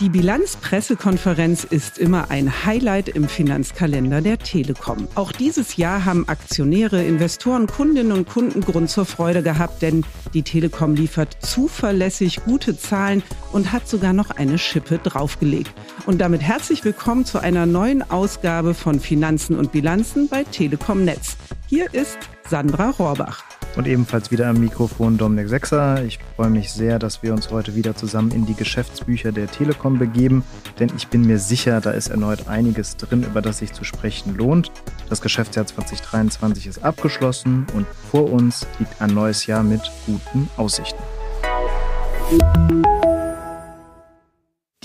Die 0.00 0.10
Bilanzpressekonferenz 0.10 1.64
ist 1.64 1.98
immer 1.98 2.30
ein 2.30 2.64
Highlight 2.64 3.08
im 3.08 3.28
Finanzkalender 3.28 4.20
der 4.20 4.38
Telekom. 4.38 5.08
Auch 5.16 5.32
dieses 5.32 5.76
Jahr 5.76 6.04
haben 6.04 6.28
Aktionäre, 6.28 7.02
Investoren, 7.02 7.66
Kundinnen 7.66 8.12
und 8.12 8.28
Kunden 8.28 8.60
Grund 8.60 8.90
zur 8.90 9.06
Freude 9.06 9.42
gehabt, 9.42 9.82
denn 9.82 10.04
die 10.34 10.44
Telekom 10.44 10.94
liefert 10.94 11.38
zuverlässig 11.40 12.44
gute 12.44 12.78
Zahlen 12.78 13.24
und 13.50 13.72
hat 13.72 13.88
sogar 13.88 14.12
noch 14.12 14.30
eine 14.30 14.58
Schippe 14.58 14.98
draufgelegt. 14.98 15.72
Und 16.06 16.20
damit 16.20 16.42
herzlich 16.42 16.84
willkommen 16.84 17.24
zu 17.24 17.40
einer 17.40 17.66
neuen 17.66 18.08
Ausgabe 18.08 18.74
von 18.74 19.00
Finanzen 19.00 19.58
und 19.58 19.72
Bilanzen 19.72 20.28
bei 20.28 20.44
Telekom 20.44 21.04
Netz. 21.04 21.36
Hier 21.66 21.92
ist 21.92 22.18
Sandra 22.48 22.90
Rohrbach. 22.90 23.47
Und 23.78 23.86
ebenfalls 23.86 24.32
wieder 24.32 24.48
am 24.48 24.58
Mikrofon 24.58 25.18
Dominik 25.18 25.48
Sechser. 25.48 26.02
Ich 26.02 26.18
freue 26.34 26.50
mich 26.50 26.72
sehr, 26.72 26.98
dass 26.98 27.22
wir 27.22 27.32
uns 27.32 27.52
heute 27.52 27.76
wieder 27.76 27.94
zusammen 27.94 28.32
in 28.32 28.44
die 28.44 28.54
Geschäftsbücher 28.54 29.30
der 29.30 29.48
Telekom 29.48 30.00
begeben, 30.00 30.42
denn 30.80 30.90
ich 30.96 31.06
bin 31.06 31.24
mir 31.24 31.38
sicher, 31.38 31.80
da 31.80 31.92
ist 31.92 32.08
erneut 32.08 32.48
einiges 32.48 32.96
drin, 32.96 33.22
über 33.22 33.40
das 33.40 33.58
sich 33.58 33.72
zu 33.72 33.84
sprechen 33.84 34.36
lohnt. 34.36 34.72
Das 35.08 35.20
Geschäftsjahr 35.20 35.64
2023 35.64 36.66
ist 36.66 36.84
abgeschlossen 36.84 37.68
und 37.72 37.86
vor 38.10 38.32
uns 38.32 38.66
liegt 38.80 39.00
ein 39.00 39.14
neues 39.14 39.46
Jahr 39.46 39.62
mit 39.62 39.82
guten 40.06 40.50
Aussichten. 40.56 40.98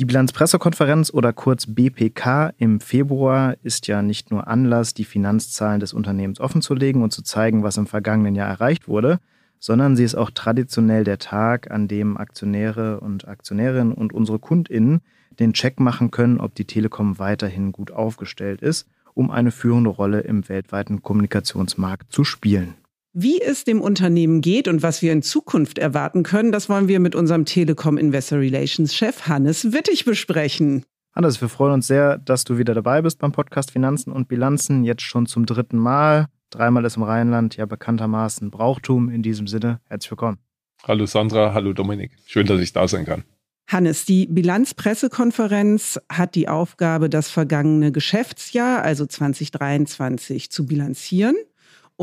Die 0.04 0.08
Bilanzpressekonferenz 0.08 1.14
oder 1.14 1.32
kurz 1.32 1.66
BPK 1.66 2.52
im 2.58 2.82
Februar 2.82 3.56
ist 3.64 3.88
ja 3.88 4.02
nicht 4.02 4.32
nur 4.32 4.50
Anlass, 4.50 4.94
die 4.94 5.06
Finanzzahlen 5.06 5.80
des 5.80 5.94
Unternehmens 5.94 6.42
offenzulegen 6.42 7.04
und 7.04 7.14
zu 7.14 7.22
zeigen, 7.22 7.64
was 7.64 7.78
im 7.78 7.88
vergangenen 7.88 8.36
Jahr 8.36 8.50
erreicht 8.50 8.90
wurde, 8.90 9.22
sondern 9.60 9.96
sie 9.96 10.04
ist 10.04 10.16
auch 10.16 10.30
traditionell 10.30 11.06
der 11.06 11.20
Tag, 11.20 11.72
an 11.72 11.88
dem 11.88 12.18
Aktionäre 12.18 13.00
und 13.00 13.30
Aktionärinnen 13.30 13.94
und 13.94 14.12
unsere 14.12 14.40
Kundinnen 14.40 15.00
den 15.40 15.54
Check 15.54 15.80
machen 15.80 16.12
können, 16.12 16.42
ob 16.42 16.54
die 16.54 16.66
Telekom 16.66 17.18
weiterhin 17.18 17.72
gut 17.72 17.92
aufgestellt 17.92 18.62
ist, 18.62 18.90
um 19.14 19.32
eine 19.32 19.52
führende 19.52 19.90
Rolle 19.90 20.20
im 20.20 20.50
weltweiten 20.50 21.02
Kommunikationsmarkt 21.02 22.12
zu 22.12 22.26
spielen. 22.26 22.74
Wie 23.16 23.40
es 23.40 23.64
dem 23.64 23.80
Unternehmen 23.80 24.42
geht 24.42 24.68
und 24.68 24.82
was 24.82 25.04
wir 25.04 25.12
in 25.12 25.22
Zukunft 25.22 25.78
erwarten 25.78 26.24
können, 26.24 26.52
das 26.52 26.68
wollen 26.68 26.88
wir 26.88 27.00
mit 27.00 27.14
unserem 27.14 27.46
Telekom 27.46 28.00
Investor 28.00 28.40
Relations 28.40 28.96
Chef 28.96 29.28
Hannes 29.28 29.72
Wittig 29.72 30.04
besprechen. 30.04 30.84
Hannes, 31.16 31.40
wir 31.40 31.48
freuen 31.48 31.74
uns 31.74 31.86
sehr, 31.86 32.18
dass 32.18 32.44
du 32.44 32.58
wieder 32.58 32.74
dabei 32.74 33.04
bist 33.04 33.20
beim 33.20 33.32
Podcast 33.32 33.70
Finanzen 33.70 34.12
und 34.12 34.30
Bilanzen. 34.30 34.84
Jetzt 34.84 35.04
schon 35.04 35.28
zum 35.28 35.46
dritten 35.46 35.78
Mal. 35.78 36.26
Dreimal 36.50 36.86
ist 36.86 36.98
im 36.98 37.04
Rheinland 37.04 37.56
ja 37.56 37.68
bekanntermaßen 37.68 38.50
Brauchtum. 38.50 39.10
In 39.10 39.22
diesem 39.22 39.46
Sinne, 39.46 39.80
herzlich 39.90 40.10
willkommen. 40.10 40.40
Hallo 40.84 41.06
Sandra, 41.06 41.54
hallo 41.54 41.74
Dominik. 41.74 42.14
Schön, 42.26 42.48
dass 42.48 42.60
ich 42.62 42.74
da 42.74 42.88
sein 42.88 43.06
kann. 43.06 43.26
Hannes, 43.68 44.06
die 44.06 44.26
Bilanzpressekonferenz 44.26 46.00
hat 46.12 46.34
die 46.34 46.50
Aufgabe, 46.50 47.12
das 47.12 47.30
vergangene 47.30 47.92
Geschäftsjahr, 47.92 48.82
also 48.82 49.06
2023, 49.06 50.50
zu 50.50 50.66
bilanzieren 50.66 51.36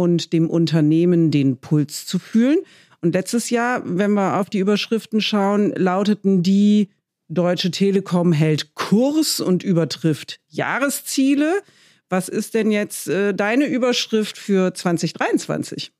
und 0.00 0.32
dem 0.32 0.48
Unternehmen 0.48 1.30
den 1.30 1.58
Puls 1.58 2.06
zu 2.06 2.18
fühlen. 2.18 2.58
Und 3.02 3.12
letztes 3.12 3.50
Jahr, 3.50 3.82
wenn 3.84 4.12
wir 4.12 4.38
auf 4.38 4.48
die 4.48 4.58
Überschriften 4.58 5.20
schauen, 5.20 5.72
lauteten 5.76 6.42
die 6.42 6.88
Deutsche 7.28 7.70
Telekom 7.70 8.32
hält 8.32 8.74
Kurs 8.74 9.40
und 9.40 9.62
übertrifft 9.62 10.40
Jahresziele. 10.48 11.60
Was 12.08 12.28
ist 12.28 12.54
denn 12.54 12.72
jetzt 12.72 13.08
äh, 13.08 13.32
deine 13.32 13.66
Überschrift 13.66 14.36
für 14.36 14.74
2023? 14.74 15.92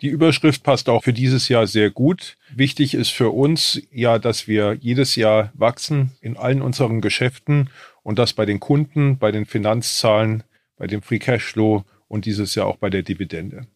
Die 0.00 0.08
Überschrift 0.08 0.62
passt 0.62 0.88
auch 0.88 1.02
für 1.02 1.12
dieses 1.12 1.48
Jahr 1.48 1.66
sehr 1.66 1.90
gut. 1.90 2.36
Wichtig 2.54 2.94
ist 2.94 3.10
für 3.10 3.30
uns 3.30 3.82
ja, 3.90 4.18
dass 4.18 4.46
wir 4.46 4.78
jedes 4.80 5.16
Jahr 5.16 5.52
wachsen 5.54 6.12
in 6.20 6.36
allen 6.36 6.62
unseren 6.62 7.00
Geschäften 7.00 7.68
und 8.02 8.18
das 8.18 8.32
bei 8.32 8.46
den 8.46 8.60
Kunden, 8.60 9.18
bei 9.18 9.32
den 9.32 9.44
Finanzzahlen, 9.44 10.44
bei 10.76 10.86
dem 10.86 11.02
Free 11.02 11.18
Cashflow 11.18 11.84
und 12.08 12.24
dieses 12.24 12.54
Jahr 12.54 12.66
auch 12.66 12.76
bei 12.76 12.90
der 12.90 13.02
Dividende. 13.02 13.66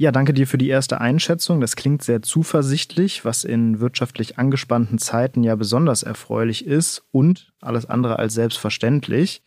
Ja, 0.00 0.12
danke 0.12 0.32
dir 0.32 0.46
für 0.46 0.56
die 0.56 0.70
erste 0.70 0.98
Einschätzung. 0.98 1.60
Das 1.60 1.76
klingt 1.76 2.02
sehr 2.02 2.22
zuversichtlich, 2.22 3.26
was 3.26 3.44
in 3.44 3.80
wirtschaftlich 3.80 4.38
angespannten 4.38 4.96
Zeiten 4.96 5.44
ja 5.44 5.54
besonders 5.56 6.02
erfreulich 6.02 6.64
ist 6.66 7.02
und 7.12 7.52
alles 7.60 7.84
andere 7.84 8.18
als 8.18 8.32
selbstverständlich. 8.32 9.42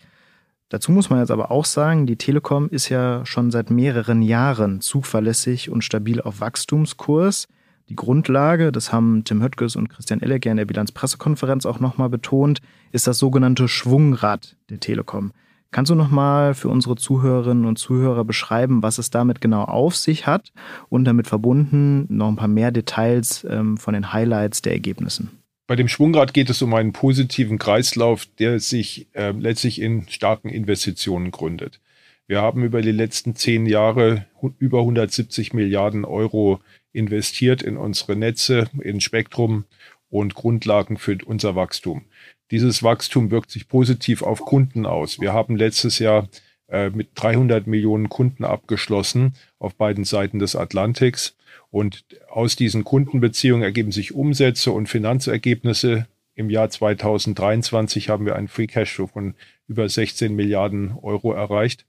Dazu 0.69 0.91
muss 0.91 1.09
man 1.09 1.19
jetzt 1.19 1.31
aber 1.31 1.49
auch 1.49 1.65
sagen, 1.65 2.05
die 2.05 2.17
Telekom 2.17 2.69
ist 2.69 2.89
ja 2.89 3.25
schon 3.25 3.49
seit 3.49 3.71
mehreren 3.71 4.21
Jahren 4.21 4.79
zuverlässig 4.79 5.71
und 5.71 5.83
stabil 5.83 6.21
auf 6.21 6.39
Wachstumskurs. 6.39 7.47
Die 7.89 7.95
Grundlage, 7.95 8.71
das 8.71 8.93
haben 8.93 9.23
Tim 9.23 9.41
Höttges 9.41 9.75
und 9.75 9.89
Christian 9.89 10.21
Elleger 10.21 10.51
in 10.51 10.57
der 10.57 10.65
Bilanzpressekonferenz 10.65 11.65
auch 11.65 11.79
nochmal 11.79 12.09
betont, 12.09 12.61
ist 12.91 13.07
das 13.07 13.17
sogenannte 13.17 13.67
Schwungrad 13.67 14.55
der 14.69 14.79
Telekom. 14.79 15.31
Kannst 15.73 15.89
du 15.89 15.95
nochmal 15.95 16.53
für 16.53 16.69
unsere 16.69 16.95
Zuhörerinnen 16.95 17.65
und 17.65 17.79
Zuhörer 17.79 18.23
beschreiben, 18.23 18.83
was 18.83 18.99
es 18.99 19.09
damit 19.09 19.41
genau 19.41 19.63
auf 19.63 19.95
sich 19.95 20.27
hat 20.27 20.53
und 20.87 21.03
damit 21.03 21.25
verbunden 21.25 22.05
noch 22.15 22.27
ein 22.27 22.35
paar 22.35 22.47
mehr 22.47 22.71
Details 22.71 23.43
ähm, 23.49 23.77
von 23.77 23.95
den 23.95 24.13
Highlights 24.13 24.61
der 24.61 24.73
Ergebnissen? 24.73 25.31
Bei 25.65 25.75
dem 25.75 25.87
Schwungrad 25.87 26.35
geht 26.35 26.51
es 26.51 26.61
um 26.61 26.75
einen 26.75 26.93
positiven 26.93 27.57
Kreislauf, 27.57 28.27
der 28.37 28.59
sich 28.59 29.07
äh, 29.13 29.31
letztlich 29.31 29.81
in 29.81 30.07
starken 30.09 30.49
Investitionen 30.49 31.31
gründet. 31.31 31.79
Wir 32.27 32.39
haben 32.39 32.63
über 32.63 32.83
die 32.83 32.91
letzten 32.91 33.35
zehn 33.35 33.65
Jahre 33.65 34.27
über 34.59 34.81
170 34.81 35.53
Milliarden 35.53 36.05
Euro 36.05 36.59
investiert 36.91 37.63
in 37.63 37.77
unsere 37.77 38.15
Netze, 38.15 38.69
in 38.79 39.01
Spektrum 39.01 39.65
und 40.11 40.35
Grundlagen 40.35 40.97
für 40.97 41.17
unser 41.25 41.55
Wachstum. 41.55 42.03
Dieses 42.53 42.83
Wachstum 42.83 43.31
wirkt 43.31 43.49
sich 43.49 43.67
positiv 43.67 44.21
auf 44.21 44.41
Kunden 44.41 44.85
aus. 44.85 45.19
Wir 45.19 45.33
haben 45.33 45.55
letztes 45.55 45.97
Jahr 45.97 46.29
äh, 46.67 46.91
mit 46.91 47.09
300 47.15 47.65
Millionen 47.65 48.09
Kunden 48.09 48.45
abgeschlossen 48.45 49.33
auf 49.57 49.73
beiden 49.73 50.03
Seiten 50.03 50.37
des 50.37 50.55
Atlantiks. 50.55 51.35
Und 51.71 52.05
aus 52.29 52.55
diesen 52.55 52.83
Kundenbeziehungen 52.83 53.63
ergeben 53.63 53.91
sich 53.91 54.13
Umsätze 54.13 54.71
und 54.71 54.87
Finanzergebnisse. 54.87 56.05
Im 56.35 56.51
Jahr 56.51 56.69
2023 56.69 58.09
haben 58.09 58.27
wir 58.27 58.35
einen 58.35 58.49
Free 58.49 58.67
Cashflow 58.67 59.07
von 59.07 59.33
über 59.67 59.89
16 59.89 60.35
Milliarden 60.35 60.95
Euro 61.01 61.33
erreicht. 61.33 61.87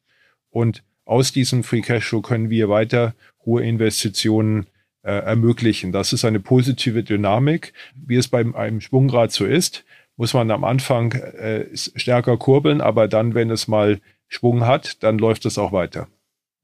Und 0.48 0.82
aus 1.04 1.30
diesem 1.30 1.62
Free 1.62 1.82
Cashflow 1.82 2.22
können 2.22 2.48
wir 2.48 2.70
weiter 2.70 3.14
hohe 3.44 3.62
Investitionen 3.62 4.66
äh, 5.02 5.12
ermöglichen. 5.12 5.92
Das 5.92 6.14
ist 6.14 6.24
eine 6.24 6.40
positive 6.40 7.02
Dynamik, 7.02 7.74
wie 7.94 8.16
es 8.16 8.28
bei 8.28 8.46
einem 8.54 8.80
Schwungrad 8.80 9.30
so 9.30 9.44
ist 9.44 9.84
muss 10.16 10.34
man 10.34 10.50
am 10.50 10.64
Anfang 10.64 11.12
äh, 11.12 11.66
stärker 11.74 12.36
kurbeln, 12.36 12.80
aber 12.80 13.08
dann, 13.08 13.34
wenn 13.34 13.50
es 13.50 13.68
mal 13.68 14.00
Schwung 14.28 14.66
hat, 14.66 15.02
dann 15.02 15.18
läuft 15.18 15.44
es 15.46 15.58
auch 15.58 15.72
weiter. 15.72 16.08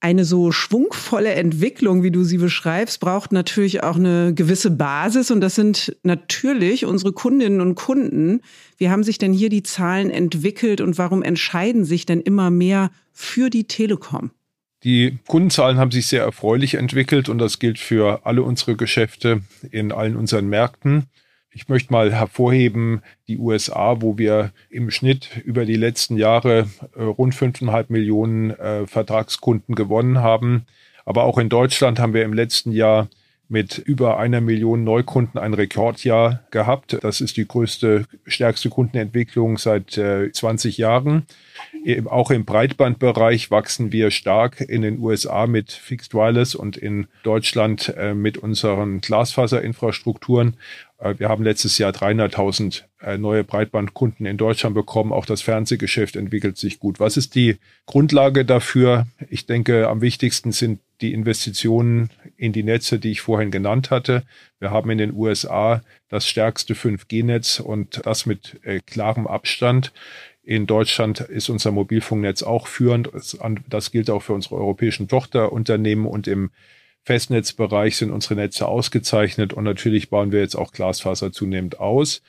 Eine 0.03 0.25
so 0.25 0.51
schwungvolle 0.51 1.35
Entwicklung, 1.35 2.03
wie 2.03 2.11
du 2.11 2.25
sie 2.25 2.39
beschreibst, 2.39 3.01
braucht 3.01 3.33
natürlich 3.33 3.83
auch 3.83 3.97
eine 3.97 4.33
gewisse 4.33 4.71
Basis 4.71 5.31
und 5.31 5.43
das 5.43 5.55
sind 5.55 5.95
natürlich 6.03 6.87
unsere 6.87 7.13
Kundinnen 7.13 7.61
und 7.61 7.75
Kunden. 7.75 8.41
Wie 8.79 8.89
haben 8.89 9.05
sich 9.05 9.19
denn 9.19 9.35
hier 9.35 9.51
die 9.51 9.63
Zahlen 9.63 10.11
entwickelt 10.11 10.81
und 10.81 10.97
warum 10.97 11.23
entscheiden 11.23 11.85
sich 11.85 12.07
denn 12.07 12.23
immer 12.23 12.51
mehr 12.51 12.91
für 13.13 13.51
die 13.51 13.65
Telekom? 13.65 14.31
Die 14.85 15.19
Kundenzahlen 15.27 15.77
haben 15.77 15.91
sich 15.91 16.07
sehr 16.07 16.23
erfreulich 16.23 16.75
entwickelt 16.75 17.29
und 17.29 17.37
das 17.37 17.59
gilt 17.59 17.79
für 17.79 18.25
alle 18.25 18.43
unsere 18.43 18.77
Geschäfte 18.77 19.43
in 19.71 19.93
allen 19.93 20.17
unseren 20.17 20.49
Märkten. 20.49 21.09
Ich 21.53 21.69
möchte 21.69 21.93
mal 21.93 22.13
hervorheben, 22.13 23.03
die 23.27 23.39
USA, 23.39 24.01
wo 24.01 24.17
wir 24.17 24.53
im 24.69 24.91
Schnitt 24.91 25.31
über 25.45 25.65
die 25.65 25.77
letzten 25.77 26.17
Jahre 26.17 26.69
äh, 26.95 27.03
rund 27.03 27.35
fünfeinhalb 27.35 27.91
Millionen 27.91 28.51
äh, 28.51 28.87
Vertragskunden 28.87 29.75
gewonnen 29.75 30.19
haben. 30.19 30.67
Aber 31.05 31.25
auch 31.25 31.39
in 31.39 31.49
Deutschland 31.49 31.99
haben 31.99 32.15
wir 32.15 32.25
im 32.25 32.35
letzten 32.35 32.71
Jahr 32.71 33.09
mit 33.51 33.79
über 33.79 34.19
einer 34.21 34.41
Million 34.41 34.85
Neukunden 34.85 35.39
ein 35.41 35.55
Rekordjahr 35.55 36.45
gehabt. 36.53 36.97
Das 37.03 37.21
ist 37.21 37.37
die 37.37 37.49
größte, 37.49 38.05
stärkste 38.25 38.71
Kundenentwicklung 38.71 39.59
seit 39.59 39.99
äh, 39.99 40.31
20 40.31 40.79
Jahren. 40.79 41.27
Auch 42.05 42.31
im 42.31 42.45
Breitbandbereich 42.45 43.51
wachsen 43.51 43.91
wir 43.91 44.13
stark 44.13 44.61
in 44.61 44.83
den 44.83 45.01
USA 45.01 45.49
mit 45.49 45.73
Fixed 45.73 46.15
Wireless 46.15 46.55
und 46.55 46.77
in 46.77 47.09
Deutschland 47.25 47.93
äh, 47.97 48.15
mit 48.15 48.39
unseren 48.39 49.01
Glasfaserinfrastrukturen. 49.01 50.57
Äh, 51.01 51.19
wir 51.19 51.29
haben 51.29 51.43
letztes 51.43 51.79
Jahr 51.79 51.93
300.000 51.93 52.83
äh, 53.01 53.19
neue 53.19 53.45
Breitbandkunden 53.45 54.27
in 54.27 54.37
Deutschland 54.37 54.75
bekommen. 54.75 55.13
Auch 55.13 55.27
das 55.27 55.43
Fernsehgeschäft 55.43 56.17
entwickelt 56.17 56.59
sich 56.59 56.79
gut. 56.79 57.01
Was 57.01 57.17
ist 57.17 57.35
die 57.35 57.57
Grundlage 57.87 58.45
dafür? 58.45 59.07
Ich 59.29 59.47
denke, 59.47 59.89
am 59.89 60.01
wichtigsten 60.01 60.53
sind 60.53 60.81
die 61.01 61.15
Investitionen 61.15 62.11
in 62.37 62.53
die 62.53 62.63
Netze, 62.63 62.99
die 62.99 63.11
ich 63.11 63.23
vorhin 63.23 63.51
genannt 63.51 63.91
hatte. 63.91 64.23
Wir 64.59 64.71
haben 64.71 64.91
in 64.91 64.99
den 64.99 65.15
USA 65.15 65.83
das 66.09 66.29
stärkste 66.29 66.75
5G-Netz 66.75 67.61
und 67.61 68.03
das 68.05 68.27
mit 68.27 68.61
äh, 68.65 68.81
klarem 68.81 69.27
Abstand. 69.27 69.93
In 70.43 70.67
Deutschland 70.67 71.21
ist 71.21 71.49
unser 71.49 71.71
Mobilfunknetz 71.71 72.43
auch 72.43 72.67
führend. 72.67 73.11
Das 73.69 73.91
gilt 73.93 74.11
auch 74.11 74.23
für 74.23 74.33
unsere 74.33 74.57
europäischen 74.57 75.07
Tochterunternehmen 75.07 76.07
und 76.07 76.27
im 76.27 76.51
Festnetzbereich 77.05 77.97
sind 77.97 78.11
unsere 78.11 78.35
Netze 78.37 78.69
ausgezeichnet 78.69 79.53
und 79.53 79.65
natürlich 79.65 80.11
bauen 80.11 80.33
wir 80.33 80.41
jetzt 80.41 80.55
auch 80.55 80.73
Glasfaser 80.73 81.33
zunehmend 81.33 81.81
aus. 81.81 82.23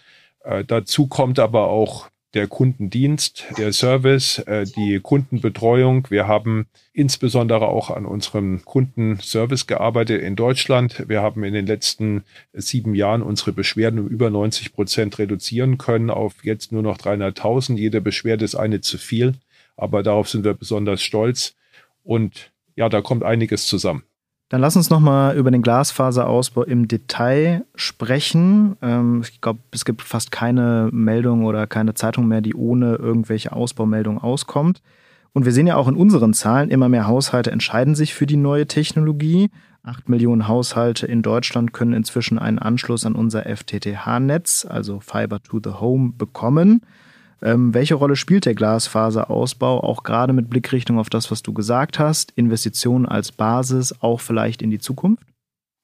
Äh, 0.43 0.63
dazu 0.65 1.07
kommt 1.07 1.39
aber 1.39 1.67
auch 1.67 2.09
der 2.33 2.47
Kundendienst, 2.47 3.45
der 3.57 3.73
Service, 3.73 4.39
äh, 4.39 4.65
die 4.65 4.99
Kundenbetreuung. 5.01 6.07
Wir 6.09 6.27
haben 6.27 6.67
insbesondere 6.93 7.67
auch 7.67 7.89
an 7.89 8.05
unserem 8.05 8.63
Kundenservice 8.63 9.67
gearbeitet 9.67 10.21
in 10.21 10.37
Deutschland. 10.37 11.09
Wir 11.09 11.21
haben 11.21 11.43
in 11.43 11.53
den 11.53 11.65
letzten 11.65 12.23
sieben 12.53 12.95
Jahren 12.95 13.21
unsere 13.21 13.51
Beschwerden 13.51 13.99
um 13.99 14.07
über 14.07 14.29
90 14.29 14.73
Prozent 14.73 15.19
reduzieren 15.19 15.77
können 15.77 16.09
auf 16.09 16.43
jetzt 16.43 16.71
nur 16.71 16.83
noch 16.83 16.97
300.000. 16.97 17.75
Jede 17.75 17.99
Beschwerde 17.99 18.45
ist 18.45 18.55
eine 18.55 18.79
zu 18.79 18.97
viel, 18.97 19.33
aber 19.75 20.01
darauf 20.01 20.29
sind 20.29 20.45
wir 20.45 20.53
besonders 20.53 21.01
stolz. 21.01 21.55
Und 22.03 22.51
ja, 22.75 22.87
da 22.87 23.01
kommt 23.01 23.23
einiges 23.23 23.65
zusammen. 23.67 24.03
Dann 24.51 24.59
lass 24.59 24.75
uns 24.75 24.89
nochmal 24.89 25.37
über 25.37 25.49
den 25.49 25.61
Glasfaserausbau 25.61 26.63
im 26.63 26.89
Detail 26.89 27.63
sprechen. 27.73 28.75
Ähm, 28.81 29.21
ich 29.23 29.39
glaube, 29.39 29.61
es 29.71 29.85
gibt 29.85 30.01
fast 30.01 30.29
keine 30.29 30.89
Meldung 30.91 31.45
oder 31.45 31.67
keine 31.67 31.93
Zeitung 31.93 32.27
mehr, 32.27 32.41
die 32.41 32.53
ohne 32.53 32.95
irgendwelche 32.95 33.53
Ausbaumeldungen 33.53 34.21
auskommt. 34.21 34.81
Und 35.31 35.45
wir 35.45 35.53
sehen 35.53 35.67
ja 35.67 35.77
auch 35.77 35.87
in 35.87 35.95
unseren 35.95 36.33
Zahlen, 36.33 36.69
immer 36.69 36.89
mehr 36.89 37.07
Haushalte 37.07 37.49
entscheiden 37.49 37.95
sich 37.95 38.13
für 38.13 38.25
die 38.25 38.35
neue 38.35 38.67
Technologie. 38.67 39.51
Acht 39.83 40.09
Millionen 40.09 40.49
Haushalte 40.49 41.07
in 41.07 41.21
Deutschland 41.21 41.71
können 41.71 41.93
inzwischen 41.93 42.37
einen 42.37 42.59
Anschluss 42.59 43.05
an 43.05 43.15
unser 43.15 43.43
FTTH-Netz, 43.43 44.67
also 44.69 44.99
Fiber 44.99 45.41
to 45.41 45.61
the 45.63 45.79
Home, 45.79 46.11
bekommen. 46.17 46.81
Ähm, 47.43 47.73
welche 47.73 47.95
Rolle 47.95 48.15
spielt 48.15 48.45
der 48.45 48.53
Glasfaserausbau, 48.53 49.79
auch 49.81 50.03
gerade 50.03 50.33
mit 50.33 50.49
Blickrichtung 50.49 50.99
auf 50.99 51.09
das, 51.09 51.31
was 51.31 51.41
du 51.41 51.53
gesagt 51.53 51.97
hast, 51.97 52.31
Investitionen 52.31 53.05
als 53.05 53.31
Basis, 53.31 53.95
auch 53.99 54.21
vielleicht 54.21 54.61
in 54.61 54.69
die 54.69 54.79
Zukunft? 54.79 55.23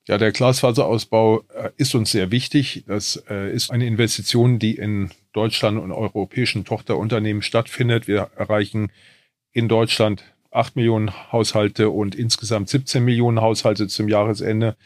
Ja, 0.07 0.17
der 0.17 0.31
Glasfaserausbau 0.31 1.43
äh, 1.53 1.69
ist 1.75 1.93
uns 1.93 2.11
sehr 2.11 2.31
wichtig. 2.31 2.85
Das 2.87 3.21
äh, 3.29 3.51
ist 3.51 3.71
eine 3.71 3.85
Investition, 3.85 4.57
die 4.57 4.75
in 4.75 5.09
Deutschland 5.33 5.79
und 5.79 5.91
europäischen 5.91 6.63
Tochterunternehmen 6.63 7.41
stattfindet. 7.41 8.07
Wir 8.07 8.29
erreichen 8.37 8.91
in 9.51 9.67
Deutschland 9.67 10.23
acht 10.51 10.75
Millionen 10.75 11.11
Haushalte 11.31 11.89
und 11.89 12.15
insgesamt 12.15 12.69
17 12.69 13.03
Millionen 13.03 13.41
Haushalte 13.41 13.87
zum 13.87 14.07
Jahresende. 14.07 14.77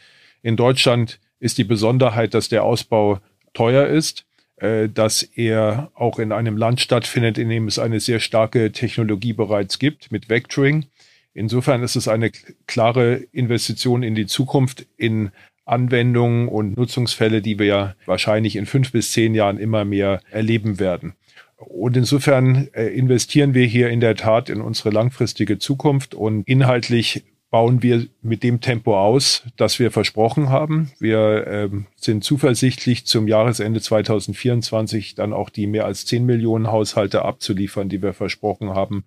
In 0.42 0.56
Deutschland 0.56 1.20
ist 1.38 1.56
die 1.56 1.64
Besonderheit, 1.64 2.34
dass 2.34 2.48
der 2.48 2.64
Ausbau 2.64 3.20
teuer 3.54 3.86
ist. 3.86 4.24
Äh, 4.56 4.88
dass 4.88 5.22
er 5.22 5.90
auch 5.94 6.18
in 6.18 6.30
einem 6.30 6.56
Land 6.56 6.80
stattfindet, 6.80 7.38
in 7.38 7.48
dem 7.48 7.66
es 7.66 7.78
eine 7.78 8.00
sehr 8.00 8.20
starke 8.20 8.70
Technologie 8.70 9.32
bereits 9.32 9.78
gibt 9.78 10.12
mit 10.12 10.28
Vectoring. 10.28 10.86
Insofern 11.34 11.82
ist 11.82 11.96
es 11.96 12.06
eine 12.06 12.30
klare 12.66 13.24
Investition 13.32 14.02
in 14.02 14.14
die 14.14 14.26
Zukunft, 14.26 14.86
in 14.96 15.30
Anwendungen 15.64 16.48
und 16.48 16.76
Nutzungsfälle, 16.76 17.40
die 17.40 17.58
wir 17.58 17.66
ja 17.66 17.94
wahrscheinlich 18.06 18.56
in 18.56 18.66
fünf 18.66 18.92
bis 18.92 19.12
zehn 19.12 19.34
Jahren 19.34 19.58
immer 19.58 19.84
mehr 19.84 20.20
erleben 20.30 20.78
werden. 20.78 21.14
Und 21.56 21.96
insofern 21.96 22.68
äh, 22.74 22.86
investieren 22.88 23.54
wir 23.54 23.64
hier 23.64 23.88
in 23.88 24.00
der 24.00 24.16
Tat 24.16 24.50
in 24.50 24.60
unsere 24.60 24.90
langfristige 24.90 25.58
Zukunft 25.58 26.14
und 26.14 26.46
inhaltlich 26.46 27.24
bauen 27.52 27.82
wir 27.82 28.06
mit 28.22 28.42
dem 28.42 28.62
Tempo 28.62 28.98
aus, 28.98 29.42
das 29.58 29.78
wir 29.78 29.90
versprochen 29.90 30.48
haben. 30.48 30.90
Wir 30.98 31.46
ähm, 31.46 31.86
sind 31.96 32.24
zuversichtlich, 32.24 33.04
zum 33.04 33.28
Jahresende 33.28 33.82
2024 33.82 35.14
dann 35.14 35.34
auch 35.34 35.50
die 35.50 35.66
mehr 35.66 35.84
als 35.84 36.06
10 36.06 36.24
Millionen 36.24 36.68
Haushalte 36.68 37.26
abzuliefern, 37.26 37.90
die 37.90 38.00
wir 38.00 38.14
versprochen 38.14 38.70
haben. 38.70 39.04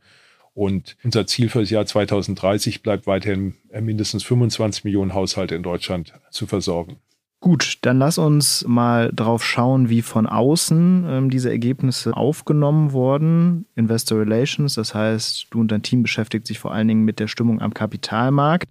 Und 0.53 0.95
unser 1.03 1.25
Ziel 1.25 1.49
für 1.49 1.61
das 1.61 1.71
Jahr 1.71 1.87
2030 1.87 2.83
bleibt 2.83 3.07
weiterhin 3.07 3.55
äh, 3.71 3.81
mindestens 3.81 4.23
25 4.23 4.83
Millionen 4.83 5.15
Haushalte 5.15 5.55
in 5.55 5.63
Deutschland 5.63 6.13
zu 6.29 6.45
versorgen. 6.45 6.97
Gut, 7.45 7.77
dann 7.81 7.99
lass 7.99 8.17
uns 8.17 8.65
mal 8.67 9.11
drauf 9.13 9.45
schauen, 9.45 9.87
wie 9.87 10.01
von 10.01 10.25
außen 10.25 11.05
ähm, 11.07 11.29
diese 11.29 11.51
Ergebnisse 11.51 12.17
aufgenommen 12.17 12.91
wurden. 12.91 13.67
Investor 13.75 14.21
Relations, 14.21 14.73
das 14.73 14.95
heißt, 14.95 15.45
du 15.51 15.59
und 15.59 15.71
dein 15.71 15.83
Team 15.83 16.01
beschäftigt 16.01 16.47
sich 16.47 16.57
vor 16.57 16.73
allen 16.73 16.87
Dingen 16.87 17.05
mit 17.05 17.19
der 17.19 17.27
Stimmung 17.27 17.61
am 17.61 17.71
Kapitalmarkt. 17.71 18.67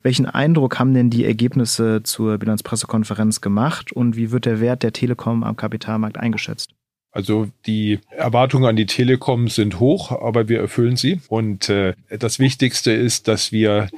Welchen 0.00 0.24
Eindruck 0.24 0.78
haben 0.78 0.94
denn 0.94 1.10
die 1.10 1.26
Ergebnisse 1.26 2.02
zur 2.02 2.38
Bilanzpressekonferenz 2.38 3.42
gemacht 3.42 3.92
und 3.92 4.16
wie 4.16 4.30
wird 4.30 4.46
der 4.46 4.58
Wert 4.58 4.84
der 4.84 4.94
Telekom 4.94 5.44
am 5.44 5.56
Kapitalmarkt 5.56 6.16
eingeschätzt? 6.16 6.70
Also 7.12 7.48
die 7.66 8.00
Erwartungen 8.08 8.64
an 8.64 8.76
die 8.76 8.86
Telekom 8.86 9.48
sind 9.48 9.80
hoch, 9.80 10.12
aber 10.12 10.48
wir 10.48 10.60
erfüllen 10.60 10.96
sie. 10.96 11.20
Und 11.28 11.68
äh, 11.68 11.92
das 12.08 12.38
Wichtigste 12.38 12.90
ist, 12.90 13.28
dass 13.28 13.52
wir 13.52 13.90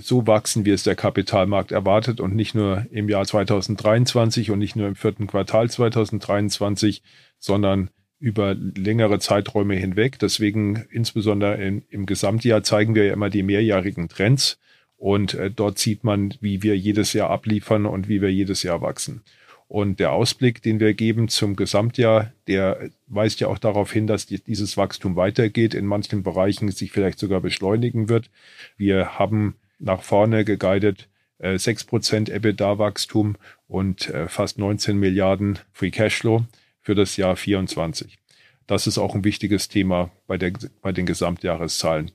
so 0.00 0.26
wachsen, 0.26 0.64
wie 0.64 0.70
es 0.70 0.84
der 0.84 0.94
Kapitalmarkt 0.94 1.70
erwartet 1.70 2.20
und 2.20 2.34
nicht 2.34 2.54
nur 2.54 2.86
im 2.90 3.08
Jahr 3.08 3.26
2023 3.26 4.50
und 4.50 4.58
nicht 4.58 4.74
nur 4.74 4.88
im 4.88 4.96
vierten 4.96 5.26
Quartal 5.26 5.68
2023, 5.68 7.02
sondern 7.38 7.90
über 8.18 8.54
längere 8.54 9.18
Zeiträume 9.18 9.74
hinweg. 9.74 10.18
Deswegen 10.18 10.86
insbesondere 10.90 11.62
in, 11.62 11.82
im 11.90 12.06
Gesamtjahr 12.06 12.62
zeigen 12.62 12.94
wir 12.94 13.04
ja 13.04 13.12
immer 13.12 13.30
die 13.30 13.42
mehrjährigen 13.42 14.08
Trends 14.08 14.58
und 14.96 15.34
äh, 15.34 15.50
dort 15.50 15.78
sieht 15.78 16.04
man, 16.04 16.34
wie 16.40 16.62
wir 16.62 16.76
jedes 16.76 17.12
Jahr 17.12 17.30
abliefern 17.30 17.86
und 17.86 18.08
wie 18.08 18.22
wir 18.22 18.32
jedes 18.32 18.62
Jahr 18.62 18.80
wachsen. 18.80 19.22
Und 19.68 19.98
der 19.98 20.12
Ausblick, 20.12 20.62
den 20.62 20.78
wir 20.78 20.94
geben 20.94 21.28
zum 21.28 21.56
Gesamtjahr, 21.56 22.32
der 22.46 22.90
weist 23.08 23.40
ja 23.40 23.48
auch 23.48 23.58
darauf 23.58 23.92
hin, 23.92 24.06
dass 24.06 24.26
dieses 24.26 24.76
Wachstum 24.76 25.16
weitergeht, 25.16 25.74
in 25.74 25.86
manchen 25.86 26.22
Bereichen 26.22 26.70
sich 26.70 26.92
vielleicht 26.92 27.18
sogar 27.18 27.40
beschleunigen 27.40 28.08
wird. 28.08 28.30
Wir 28.76 29.18
haben 29.18 29.56
nach 29.78 30.02
vorne 30.02 30.44
geguidet, 30.44 31.08
äh, 31.38 31.58
6% 31.58 32.30
EBITDA-Wachstum 32.30 33.36
und 33.68 34.08
äh, 34.08 34.28
fast 34.28 34.58
19 34.58 34.96
Milliarden 34.98 35.58
Free 35.72 35.90
Cashflow 35.90 36.44
für 36.80 36.94
das 36.94 37.16
Jahr 37.16 37.36
24. 37.36 38.18
Das 38.66 38.86
ist 38.86 38.98
auch 38.98 39.14
ein 39.14 39.24
wichtiges 39.24 39.68
Thema 39.68 40.10
bei, 40.26 40.38
der, 40.38 40.52
bei 40.82 40.92
den 40.92 41.06
Gesamtjahreszahlen. 41.06 42.10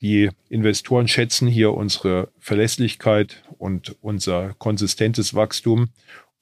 Die 0.00 0.30
Investoren 0.48 1.08
schätzen 1.08 1.48
hier 1.48 1.72
unsere 1.72 2.28
Verlässlichkeit 2.38 3.42
und 3.58 3.96
unser 4.02 4.54
konsistentes 4.54 5.34
Wachstum 5.34 5.88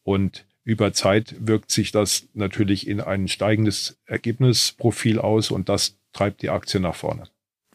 und 0.03 0.47
über 0.65 0.93
Zeit 0.93 1.35
wirkt 1.39 1.71
sich 1.71 1.93
das 1.93 2.29
natürlich 2.35 2.87
in 2.87 3.01
ein 3.01 3.29
steigendes 3.29 4.01
Ergebnisprofil 4.07 5.19
aus 5.19 5.51
und 5.51 5.69
das 5.69 5.99
treibt 6.13 6.43
die 6.43 6.51
Aktie 6.51 6.81
nach 6.81 6.95
vorne. 6.95 7.25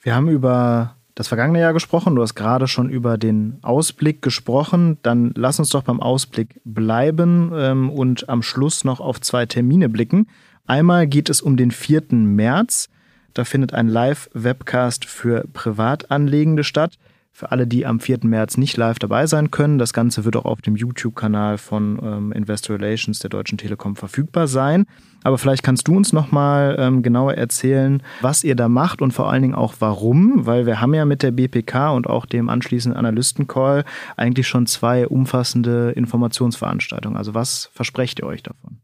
Wir 0.01 0.15
haben 0.15 0.29
über 0.29 0.96
das 1.17 1.29
vergangene 1.29 1.59
Jahr 1.59 1.73
gesprochen. 1.73 2.15
Du 2.15 2.21
hast 2.21 2.35
gerade 2.35 2.67
schon 2.67 2.89
über 2.89 3.17
den 3.17 3.57
Ausblick 3.63 4.21
gesprochen. 4.21 4.99
Dann 5.01 5.31
lass 5.35 5.57
uns 5.57 5.69
doch 5.69 5.81
beim 5.81 5.99
Ausblick 5.99 6.61
bleiben 6.63 7.51
ähm, 7.55 7.89
und 7.89 8.29
am 8.29 8.43
Schluss 8.43 8.83
noch 8.83 8.99
auf 8.99 9.19
zwei 9.19 9.47
Termine 9.47 9.89
blicken. 9.89 10.27
Einmal 10.67 11.07
geht 11.07 11.31
es 11.31 11.41
um 11.41 11.57
den 11.57 11.71
4. 11.71 12.03
März. 12.11 12.89
Da 13.33 13.45
findet 13.45 13.73
ein 13.73 13.87
Live-Webcast 13.87 15.05
für 15.05 15.45
Privatanlegende 15.53 16.63
statt. 16.63 16.99
Für 17.37 17.51
alle, 17.51 17.67
die 17.67 17.85
am 17.85 17.99
4. 17.99 18.21
März 18.23 18.57
nicht 18.57 18.77
live 18.77 18.97
dabei 18.97 19.27
sein 19.27 19.51
können, 19.51 19.77
das 19.77 19.93
Ganze 19.93 20.25
wird 20.25 20.35
auch 20.37 20.45
auf 20.45 20.63
dem 20.63 20.75
YouTube-Kanal 20.75 21.59
von 21.59 21.99
ähm, 22.01 22.31
Investor 22.31 22.79
Relations 22.79 23.19
der 23.19 23.29
Deutschen 23.29 23.59
Telekom 23.59 23.95
verfügbar 23.95 24.47
sein. 24.47 24.87
Aber 25.21 25.37
vielleicht 25.37 25.61
kannst 25.61 25.87
du 25.87 25.95
uns 25.95 26.13
nochmal 26.13 26.75
ähm, 26.79 27.03
genauer 27.03 27.35
erzählen, 27.35 28.01
was 28.21 28.43
ihr 28.43 28.55
da 28.55 28.67
macht 28.69 29.03
und 29.03 29.11
vor 29.11 29.29
allen 29.31 29.43
Dingen 29.43 29.53
auch 29.53 29.75
warum, 29.77 30.47
weil 30.47 30.65
wir 30.65 30.81
haben 30.81 30.95
ja 30.95 31.05
mit 31.05 31.21
der 31.21 31.29
BPK 31.29 31.91
und 31.91 32.07
auch 32.07 32.25
dem 32.25 32.49
anschließenden 32.49 32.97
Analystencall 32.97 33.85
eigentlich 34.15 34.47
schon 34.47 34.65
zwei 34.65 35.07
umfassende 35.07 35.91
Informationsveranstaltungen. 35.91 37.19
Also 37.19 37.35
was 37.35 37.69
versprecht 37.71 38.17
ihr 38.17 38.25
euch 38.25 38.41
davon? 38.41 38.79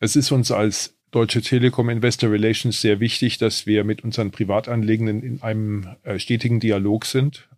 Es 0.00 0.16
ist 0.16 0.32
uns 0.32 0.50
als 0.50 0.96
Deutsche 1.12 1.42
Telekom 1.42 1.88
Investor 1.90 2.32
Relations 2.32 2.80
sehr 2.80 2.98
wichtig, 2.98 3.38
dass 3.38 3.66
wir 3.66 3.84
mit 3.84 4.02
unseren 4.02 4.32
Privatanlegenden 4.32 5.22
in 5.22 5.42
einem 5.42 5.86
äh, 6.02 6.18
stetigen 6.18 6.58
Dialog 6.58 7.04
sind 7.04 7.48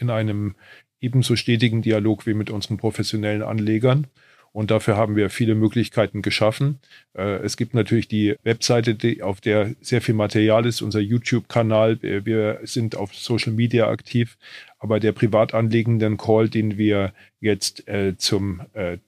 in 0.00 0.10
einem 0.10 0.54
ebenso 1.00 1.36
stetigen 1.36 1.82
Dialog 1.82 2.26
wie 2.26 2.34
mit 2.34 2.50
unseren 2.50 2.76
professionellen 2.76 3.42
Anlegern. 3.42 4.06
Und 4.52 4.72
dafür 4.72 4.96
haben 4.96 5.14
wir 5.14 5.30
viele 5.30 5.54
Möglichkeiten 5.54 6.22
geschaffen. 6.22 6.80
Äh, 7.14 7.36
es 7.44 7.56
gibt 7.56 7.72
natürlich 7.72 8.08
die 8.08 8.34
Webseite, 8.42 8.96
auf 9.22 9.40
der 9.40 9.74
sehr 9.80 10.02
viel 10.02 10.14
Material 10.14 10.66
ist, 10.66 10.82
unser 10.82 11.00
YouTube-Kanal. 11.00 12.02
Wir 12.02 12.60
sind 12.64 12.96
auf 12.96 13.14
Social 13.14 13.52
Media 13.52 13.88
aktiv. 13.88 14.36
Aber 14.78 14.98
der 14.98 15.12
privatanlegenden 15.12 16.16
Call, 16.16 16.48
den 16.48 16.78
wir 16.78 17.12
jetzt 17.40 17.86
äh, 17.86 18.16
zum 18.16 18.62
äh, 18.72 18.98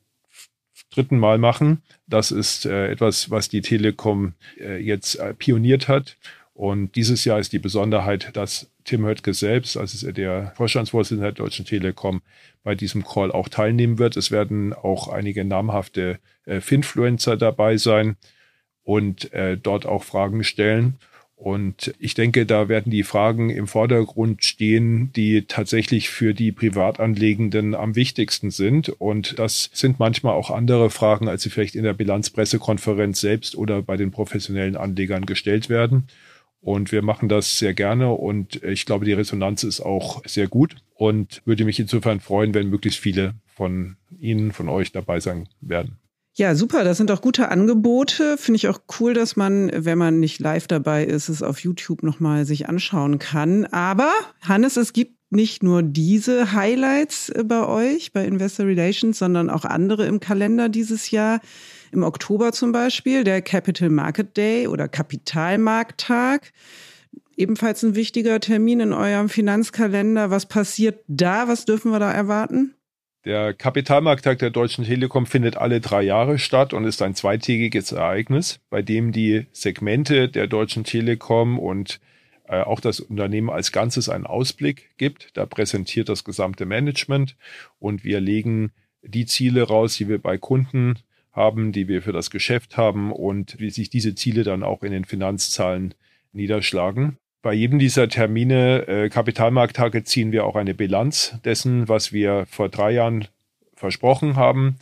dritten 0.94 1.18
Mal 1.18 1.38
machen, 1.38 1.82
das 2.06 2.30
ist 2.30 2.66
etwas, 2.66 3.30
was 3.30 3.48
die 3.48 3.62
Telekom 3.62 4.34
jetzt 4.78 5.18
pioniert 5.38 5.88
hat. 5.88 6.18
Und 6.52 6.96
dieses 6.96 7.24
Jahr 7.24 7.38
ist 7.38 7.54
die 7.54 7.58
Besonderheit, 7.58 8.36
dass 8.36 8.70
Tim 8.84 9.04
Höttke 9.04 9.34
selbst, 9.34 9.76
also 9.76 10.10
der 10.12 10.52
Vorstandsvorsitzende 10.56 11.24
der 11.24 11.32
Deutschen 11.32 11.64
Telekom, 11.64 12.22
bei 12.62 12.74
diesem 12.74 13.04
Call 13.04 13.32
auch 13.32 13.48
teilnehmen 13.48 13.98
wird. 13.98 14.16
Es 14.16 14.30
werden 14.30 14.72
auch 14.72 15.08
einige 15.08 15.44
namhafte 15.44 16.18
äh, 16.44 16.60
Finfluencer 16.60 17.36
dabei 17.36 17.76
sein 17.76 18.16
und 18.84 19.32
äh, 19.32 19.56
dort 19.56 19.86
auch 19.86 20.04
Fragen 20.04 20.44
stellen. 20.44 20.98
Und 21.42 21.92
ich 21.98 22.14
denke, 22.14 22.46
da 22.46 22.68
werden 22.68 22.92
die 22.92 23.02
Fragen 23.02 23.50
im 23.50 23.66
Vordergrund 23.66 24.44
stehen, 24.44 25.12
die 25.14 25.42
tatsächlich 25.46 26.08
für 26.08 26.34
die 26.34 26.52
Privatanlegenden 26.52 27.74
am 27.74 27.96
wichtigsten 27.96 28.52
sind. 28.52 28.90
Und 28.90 29.40
das 29.40 29.68
sind 29.72 29.98
manchmal 29.98 30.34
auch 30.34 30.52
andere 30.52 30.88
Fragen, 30.88 31.26
als 31.26 31.42
sie 31.42 31.50
vielleicht 31.50 31.74
in 31.74 31.82
der 31.82 31.94
Bilanzpressekonferenz 31.94 33.20
selbst 33.20 33.56
oder 33.56 33.82
bei 33.82 33.96
den 33.96 34.12
professionellen 34.12 34.76
Anlegern 34.76 35.26
gestellt 35.26 35.68
werden. 35.68 36.06
Und 36.62 36.92
wir 36.92 37.02
machen 37.02 37.28
das 37.28 37.58
sehr 37.58 37.74
gerne 37.74 38.12
und 38.12 38.62
ich 38.62 38.86
glaube, 38.86 39.04
die 39.04 39.12
Resonanz 39.12 39.64
ist 39.64 39.80
auch 39.80 40.22
sehr 40.24 40.46
gut 40.46 40.76
und 40.94 41.42
würde 41.44 41.64
mich 41.64 41.80
insofern 41.80 42.20
freuen, 42.20 42.54
wenn 42.54 42.70
möglichst 42.70 43.00
viele 43.00 43.34
von 43.56 43.96
Ihnen, 44.20 44.52
von 44.52 44.68
euch 44.68 44.92
dabei 44.92 45.18
sein 45.18 45.48
werden. 45.60 45.98
Ja, 46.34 46.54
super. 46.54 46.84
Das 46.84 46.96
sind 46.96 47.10
auch 47.10 47.20
gute 47.20 47.50
Angebote. 47.50 48.38
Finde 48.38 48.56
ich 48.56 48.68
auch 48.68 48.80
cool, 49.00 49.12
dass 49.12 49.36
man, 49.36 49.70
wenn 49.74 49.98
man 49.98 50.20
nicht 50.20 50.38
live 50.38 50.66
dabei 50.66 51.04
ist, 51.04 51.28
es 51.28 51.42
auf 51.42 51.58
YouTube 51.58 52.02
nochmal 52.02 52.46
sich 52.46 52.68
anschauen 52.68 53.18
kann. 53.18 53.66
Aber, 53.66 54.10
Hannes, 54.40 54.76
es 54.76 54.92
gibt 54.94 55.16
nicht 55.32 55.62
nur 55.62 55.82
diese 55.82 56.52
Highlights 56.52 57.30
äh, 57.30 57.44
bei 57.44 57.66
euch, 57.66 58.12
bei 58.12 58.24
Investor 58.24 58.66
Relations, 58.66 59.18
sondern 59.18 59.50
auch 59.50 59.64
andere 59.64 60.06
im 60.06 60.20
Kalender 60.20 60.68
dieses 60.68 61.10
Jahr. 61.10 61.40
Im 61.92 62.04
Oktober 62.04 62.52
zum 62.52 62.72
Beispiel 62.72 63.22
der 63.22 63.42
Capital 63.42 63.90
Market 63.90 64.36
Day 64.38 64.66
oder 64.66 64.88
Kapitalmarkttag. 64.88 66.52
Ebenfalls 67.36 67.82
ein 67.82 67.94
wichtiger 67.94 68.40
Termin 68.40 68.80
in 68.80 68.92
eurem 68.94 69.28
Finanzkalender. 69.28 70.30
Was 70.30 70.46
passiert 70.46 71.04
da? 71.06 71.48
Was 71.48 71.66
dürfen 71.66 71.92
wir 71.92 71.98
da 71.98 72.10
erwarten? 72.10 72.74
Der 73.26 73.52
Kapitalmarkttag 73.52 74.38
der 74.38 74.48
Deutschen 74.48 74.84
Telekom 74.84 75.26
findet 75.26 75.58
alle 75.58 75.82
drei 75.82 76.02
Jahre 76.02 76.38
statt 76.38 76.72
und 76.72 76.84
ist 76.84 77.02
ein 77.02 77.14
zweitägiges 77.14 77.92
Ereignis, 77.92 78.58
bei 78.70 78.80
dem 78.80 79.12
die 79.12 79.46
Segmente 79.52 80.30
der 80.30 80.46
Deutschen 80.46 80.84
Telekom 80.84 81.58
und 81.58 82.00
äh, 82.48 82.62
auch 82.62 82.80
das 82.80 83.00
Unternehmen 83.00 83.50
als 83.50 83.70
Ganzes 83.70 84.08
einen 84.08 84.26
Ausblick 84.26 84.96
gibt. 84.96 85.36
Da 85.36 85.44
präsentiert 85.44 86.08
das 86.08 86.24
gesamte 86.24 86.64
Management 86.64 87.36
und 87.78 88.02
wir 88.02 88.20
legen 88.20 88.72
die 89.02 89.26
Ziele 89.26 89.64
raus, 89.64 89.96
die 89.96 90.08
wir 90.08 90.18
bei 90.18 90.38
Kunden 90.38 90.96
haben, 91.32 91.72
die 91.72 91.88
wir 91.88 92.02
für 92.02 92.12
das 92.12 92.30
Geschäft 92.30 92.76
haben 92.76 93.10
und 93.12 93.58
wie 93.58 93.70
sich 93.70 93.90
diese 93.90 94.14
Ziele 94.14 94.44
dann 94.44 94.62
auch 94.62 94.82
in 94.82 94.92
den 94.92 95.04
Finanzzahlen 95.04 95.94
niederschlagen. 96.32 97.16
Bei 97.42 97.52
jedem 97.52 97.78
dieser 97.78 98.08
Termine, 98.08 98.86
äh, 98.86 99.08
Kapitalmarkttage, 99.08 100.04
ziehen 100.04 100.30
wir 100.30 100.46
auch 100.46 100.54
eine 100.54 100.74
Bilanz 100.74 101.34
dessen, 101.44 101.88
was 101.88 102.12
wir 102.12 102.46
vor 102.46 102.68
drei 102.68 102.92
Jahren 102.92 103.26
versprochen 103.74 104.36
haben. 104.36 104.76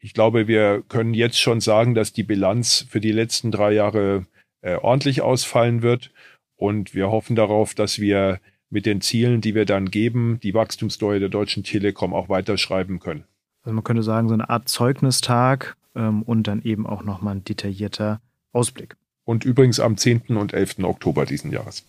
Ich 0.00 0.14
glaube, 0.14 0.48
wir 0.48 0.82
können 0.88 1.12
jetzt 1.12 1.38
schon 1.38 1.60
sagen, 1.60 1.94
dass 1.94 2.12
die 2.12 2.22
Bilanz 2.22 2.86
für 2.88 3.00
die 3.00 3.12
letzten 3.12 3.50
drei 3.50 3.72
Jahre 3.72 4.26
äh, 4.62 4.76
ordentlich 4.76 5.20
ausfallen 5.20 5.82
wird. 5.82 6.10
Und 6.56 6.94
wir 6.94 7.10
hoffen 7.10 7.36
darauf, 7.36 7.74
dass 7.74 7.98
wir 7.98 8.40
mit 8.70 8.86
den 8.86 9.00
Zielen, 9.00 9.40
die 9.40 9.54
wir 9.54 9.64
dann 9.64 9.90
geben, 9.90 10.40
die 10.42 10.54
Wachstumssteuer 10.54 11.18
der 11.18 11.28
Deutschen 11.28 11.62
Telekom 11.62 12.14
auch 12.14 12.28
weiterschreiben 12.28 13.00
können. 13.00 13.24
Also 13.62 13.74
man 13.74 13.84
könnte 13.84 14.02
sagen, 14.02 14.28
so 14.28 14.34
eine 14.34 14.48
Art 14.48 14.68
Zeugnistag 14.68 15.76
ähm, 15.94 16.22
und 16.22 16.46
dann 16.46 16.62
eben 16.62 16.86
auch 16.86 17.04
nochmal 17.04 17.36
ein 17.36 17.44
detaillierter 17.44 18.20
Ausblick. 18.52 18.96
Und 19.24 19.44
übrigens 19.44 19.78
am 19.80 19.96
10. 19.96 20.36
und 20.36 20.54
11. 20.54 20.78
Oktober 20.84 21.26
diesen 21.26 21.52
Jahres. 21.52 21.84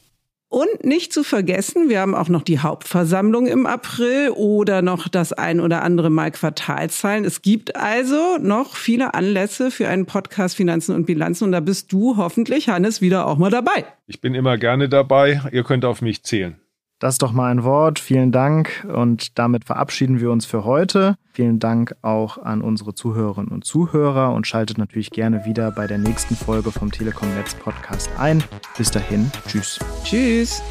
Und 0.51 0.83
nicht 0.83 1.13
zu 1.13 1.23
vergessen, 1.23 1.89
wir 1.89 1.99
haben 1.99 2.15
auch 2.15 2.27
noch 2.27 2.41
die 2.41 2.57
Hauptversammlung 2.57 3.45
im 3.45 3.67
April 3.67 4.31
oder 4.31 4.81
noch 4.81 5.07
das 5.07 5.31
ein 5.31 5.59
oder 5.59 5.83
andere 5.83 6.09
Mal 6.09 6.31
Quartalzahlen. 6.31 7.23
Es 7.23 7.43
gibt 7.43 7.75
also 7.75 8.37
noch 8.41 8.75
viele 8.75 9.13
Anlässe 9.13 9.69
für 9.69 9.87
einen 9.87 10.07
Podcast 10.07 10.55
Finanzen 10.55 10.95
und 10.95 11.05
Bilanzen 11.05 11.43
und 11.43 11.51
da 11.51 11.59
bist 11.59 11.93
du 11.93 12.17
hoffentlich, 12.17 12.67
Hannes, 12.67 12.99
wieder 12.99 13.27
auch 13.27 13.37
mal 13.37 13.51
dabei. 13.51 13.85
Ich 14.07 14.21
bin 14.21 14.33
immer 14.33 14.57
gerne 14.57 14.89
dabei. 14.89 15.39
Ihr 15.51 15.63
könnt 15.63 15.85
auf 15.85 16.01
mich 16.01 16.23
zählen. 16.23 16.59
Das 16.99 17.15
ist 17.15 17.21
doch 17.21 17.31
mal 17.31 17.49
ein 17.49 17.63
Wort. 17.63 17.97
Vielen 17.97 18.31
Dank. 18.31 18.85
Und 18.93 19.39
damit 19.39 19.65
verabschieden 19.65 20.19
wir 20.19 20.31
uns 20.31 20.45
für 20.45 20.65
heute. 20.65 21.15
Vielen 21.31 21.59
Dank 21.59 21.95
auch 22.01 22.37
an 22.37 22.61
unsere 22.61 22.93
Zuhörerinnen 22.93 23.49
und 23.49 23.63
Zuhörer 23.63 24.33
und 24.33 24.45
schaltet 24.45 24.77
natürlich 24.77 25.09
gerne 25.09 25.45
wieder 25.45 25.71
bei 25.71 25.87
der 25.87 25.97
nächsten 25.97 26.35
Folge 26.35 26.71
vom 26.71 26.91
Telekom 26.91 27.33
Netz 27.35 27.55
Podcast 27.55 28.09
ein. 28.17 28.43
Bis 28.77 28.91
dahin. 28.91 29.31
Tschüss. 29.47 29.79
Tschüss. 30.03 30.61